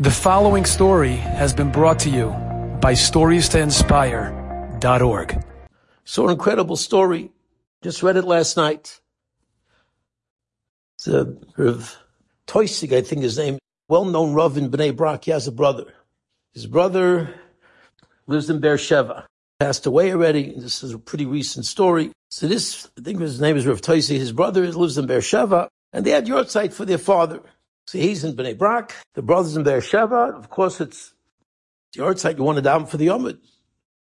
[0.00, 2.28] The following story has been brought to you
[2.80, 5.44] by StoriesToInspire.org.
[6.04, 7.32] So an incredible story.
[7.82, 9.00] Just read it last night.
[11.08, 11.26] A
[11.56, 11.98] Rav
[12.46, 13.58] Toisig, I think his name,
[13.88, 15.24] well-known Rav in Bnei Brak.
[15.24, 15.92] He has a brother.
[16.54, 17.34] His brother
[18.28, 19.26] lives in Beersheba.
[19.58, 20.54] Passed away already.
[20.56, 22.12] This is a pretty recent story.
[22.30, 24.18] So this, I think his name is Rav Toisig.
[24.18, 27.40] His brother lives in Beersheba, and they had yahrzeit for their father.
[27.88, 30.34] So he's in Bnei Brak, the brothers in Beersheba.
[30.36, 31.14] Of course, it's
[31.94, 33.38] the yahrzeit you want to daven for the Amud.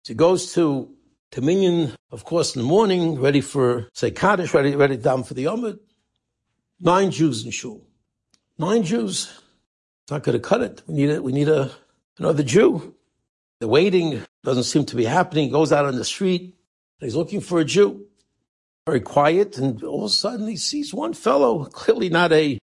[0.02, 0.91] So he goes to
[1.30, 5.45] Dominion, of course, in the morning, ready for, say, Kaddish, ready, ready daven for the
[5.45, 5.79] Amud.
[6.79, 7.80] Nine Jews in Shul.
[8.59, 9.33] Nine Jews.
[10.02, 10.83] It's not going to cut it.
[10.87, 11.71] We need a, we need a,
[12.19, 12.95] another Jew.
[13.60, 15.47] The waiting doesn't seem to be happening.
[15.47, 16.55] He goes out on the street.
[16.99, 18.05] He's looking for a Jew.
[18.85, 19.57] Very quiet.
[19.57, 22.59] And all of a sudden he sees one fellow, clearly not a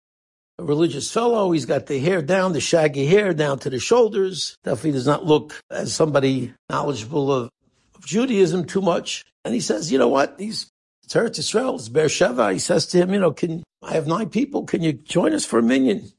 [0.60, 1.52] a religious fellow.
[1.52, 4.58] He's got the hair down, the shaggy hair down to the shoulders.
[4.64, 7.50] Definitely does not look as somebody knowledgeable of,
[7.96, 9.26] of Judaism too much.
[9.46, 10.36] And he says, you know what?
[10.38, 10.70] He's
[11.04, 12.54] it's Eretz Israel, it's Beersheba.
[12.54, 14.64] He says to him, you know, can I have nine people?
[14.66, 16.12] Can you join us for a minyan?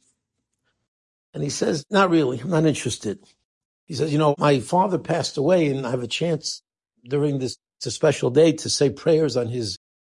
[1.32, 2.38] And he says, not really.
[2.41, 3.19] I'm not interested.
[3.86, 6.62] He says, you know, my father passed away and I have a chance
[7.02, 9.76] during this, it's a special day to say prayers on his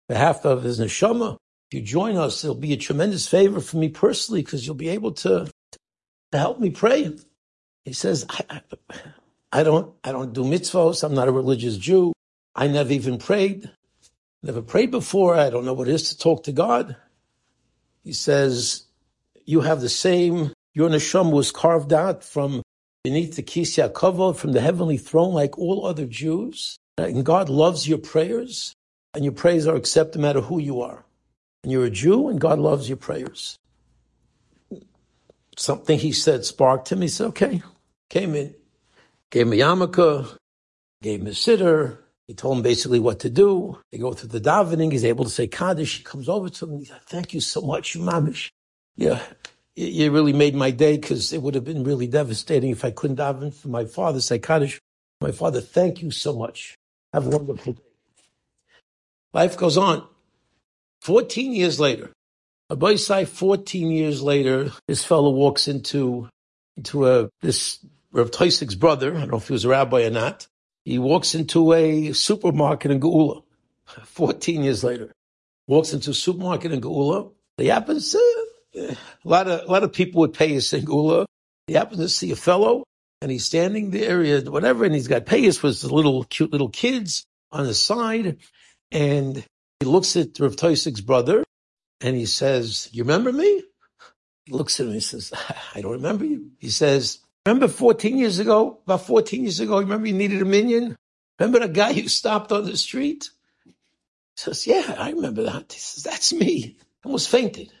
[0.08, 1.36] behalf of his neshama.
[1.70, 4.90] If you join us, it'll be a tremendous favor for me personally because you'll be
[4.90, 5.50] able to,
[6.30, 7.16] to help me pray.
[7.84, 8.60] He says, I, I,
[9.52, 11.02] I don't, I don't do mitzvahs.
[11.02, 12.12] I'm not a religious Jew.
[12.54, 13.68] I never even prayed.
[14.44, 15.34] Never prayed before.
[15.34, 16.96] I don't know what it is to talk to God.
[18.04, 18.84] He says,
[19.44, 22.62] you have the same, your neshama was carved out from
[23.02, 26.76] beneath the kisya kavod, from the heavenly throne, like all other Jews.
[26.96, 28.72] And God loves your prayers,
[29.14, 31.05] and your prayers are accepted no matter who you are
[31.66, 33.58] and you're a Jew, and God loves your prayers.
[35.56, 37.00] Something he said sparked him.
[37.00, 37.60] He said, okay.
[38.08, 38.54] Came in,
[39.32, 40.38] gave him a yarmulke,
[41.02, 41.98] gave him a siddur.
[42.28, 43.80] He told him basically what to do.
[43.90, 44.92] They go through the davening.
[44.92, 45.98] He's able to say Kaddish.
[45.98, 46.78] He comes over to him.
[46.78, 48.50] He said, thank you so much, you mamish.
[48.94, 49.20] Yeah,
[49.74, 53.16] you really made my day because it would have been really devastating if I couldn't
[53.16, 54.80] daven for my father, say Kaddish.
[55.20, 56.76] My father, thank you so much.
[57.12, 57.82] Have a wonderful day.
[59.32, 60.06] Life goes on.
[61.06, 62.10] 14 years later,
[62.68, 66.28] Abaisai, 14 years later, this fellow walks into,
[66.76, 67.78] into a, this
[68.10, 70.48] Rav Toisig's brother, I don't know if he was a rabbi or not,
[70.84, 73.44] he walks into a supermarket in Geula,
[73.86, 75.12] 14 years later.
[75.68, 77.30] Walks into a supermarket in Geula.
[77.56, 81.24] He happens to, a lot of, a lot of people would pay his in Geula.
[81.68, 82.82] He happens to see a fellow
[83.22, 87.24] and he's standing there, whatever, and he's got payas with the little cute little kids
[87.52, 88.38] on the side.
[88.90, 89.44] And
[89.80, 91.44] he looks at Rav Toisig's brother
[92.00, 93.62] and he says, You remember me?
[94.44, 95.32] He looks at him and he says,
[95.74, 96.50] I don't remember you.
[96.58, 100.96] He says, Remember 14 years ago, about 14 years ago, remember you needed a minyan?
[101.38, 103.30] Remember the guy you stopped on the street?
[103.64, 103.72] He
[104.36, 105.72] says, Yeah, I remember that.
[105.72, 106.76] He says, That's me.
[107.04, 107.72] Almost fainted.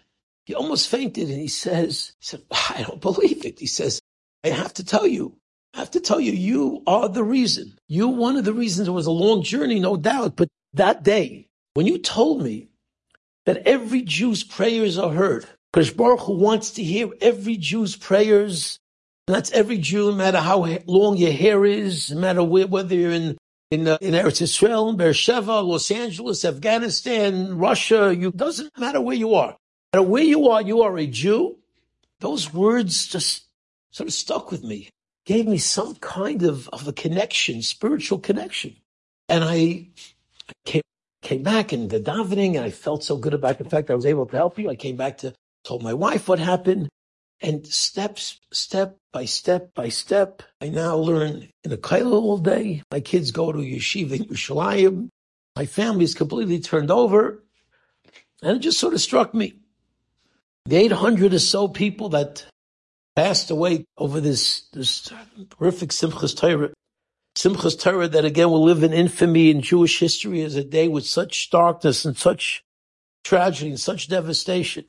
[0.46, 3.58] He almost fainted and he says, he said, I don't believe it.
[3.58, 4.00] He says,
[4.44, 5.36] I have to tell you,
[5.74, 7.76] I have to tell you, you are the reason.
[7.88, 8.86] You one of the reasons.
[8.86, 12.68] It was a long journey, no doubt, but that day, when you told me
[13.44, 18.78] that every Jew's prayers are heard, because Baruch Hu wants to hear every Jew's prayers,
[19.26, 23.12] that's every Jew, no matter how long your hair is, no matter where, whether you're
[23.12, 23.36] in
[23.70, 29.34] in, uh, in Eretz Israel, Beersheba, Los Angeles, Afghanistan, Russia, you doesn't matter where you
[29.34, 29.54] are.
[29.92, 31.58] No matter where you are, you are a Jew.
[32.20, 33.44] Those words just
[33.90, 34.88] sort of stuck with me,
[35.26, 38.76] gave me some kind of, of a connection, spiritual connection.
[39.28, 39.88] And I
[40.64, 40.80] came
[41.26, 44.06] came back and the davening, and I felt so good about the fact I was
[44.06, 44.70] able to help you.
[44.70, 46.88] I came back to told my wife what happened,
[47.40, 52.82] and steps, step by step by step, I now learn in a kollel all day.
[52.92, 55.08] My kids go to yeshiva in Yerushalayim.
[55.56, 57.42] My family is completely turned over,
[58.42, 59.54] and it just sort of struck me.
[60.66, 62.46] The 800 or so people that
[63.16, 65.12] passed away over this this
[65.58, 66.70] horrific Simchas Torah
[67.36, 71.04] Simchas Torah that again will live in infamy in Jewish history as a day with
[71.04, 72.64] such darkness and such
[73.24, 74.86] tragedy and such devastation.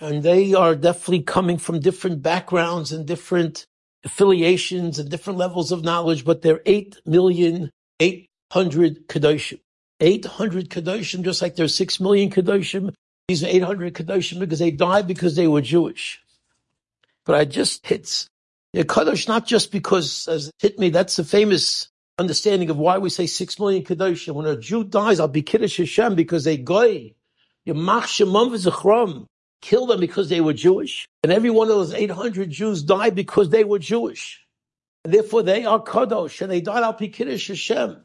[0.00, 3.66] And they are definitely coming from different backgrounds and different
[4.02, 7.70] affiliations and different levels of knowledge, but they're 8 million,
[8.00, 9.60] 800 Kedoshim.
[10.00, 12.94] 800 Kedoshim, just like there's 6 million Kedoshim.
[13.28, 16.18] These are 800 Kedoshim because they died because they were Jewish.
[17.26, 18.30] But I just hits
[18.72, 21.88] yeah, Kadosh, not just because, as it hit me, that's the famous
[22.18, 24.32] understanding of why we say six million Kadosh.
[24.32, 27.14] When a Jew dies, I'll be Kiddush Hashem because they goy.
[27.66, 29.26] Yamach Shemam v'zechram.
[29.60, 31.06] killed them because they were Jewish.
[31.22, 34.40] And every one of those 800 Jews died because they were Jewish.
[35.04, 38.02] And therefore they are Kadosh, and they died I'll be Kiddush Hashem.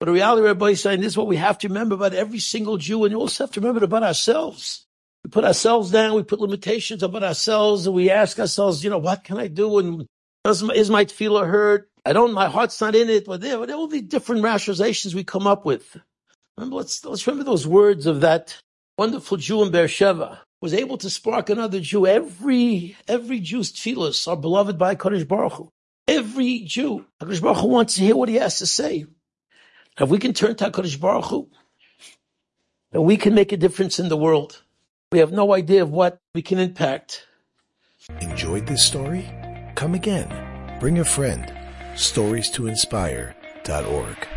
[0.00, 2.38] But the reality, Rabbi is saying, this is what we have to remember about every
[2.40, 4.86] single Jew, and you also have to remember about ourselves.
[5.24, 8.98] We put ourselves down, we put limitations about ourselves, and we ask ourselves, you know,
[8.98, 9.78] what can I do?
[9.78, 10.06] And
[10.44, 11.90] is my tefillah hurt?
[12.04, 15.24] I don't, my heart's not in it, but there, there will be different rationalizations we
[15.24, 15.96] come up with.
[16.56, 18.60] Remember, let's, let's remember those words of that
[18.96, 22.06] wonderful Jew in Beersheba was able to spark another Jew.
[22.06, 25.70] Every, every Jew's tefillahs are beloved by Kadosh Baruch Hu.
[26.06, 29.06] Every Jew, Kadosh Baruch Hu wants to hear what he has to say.
[30.00, 31.50] If we can turn to HaKadosh Baruch Hu,
[32.92, 34.62] then we can make a difference in the world.
[35.10, 37.26] We have no idea of what we can impact.
[38.20, 39.24] Enjoyed this story?
[39.74, 40.28] Come again.
[40.80, 41.50] Bring a friend.
[41.96, 44.28] Stories to inspire.org.